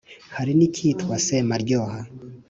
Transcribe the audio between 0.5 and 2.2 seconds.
n’ icyitwa semaryoha,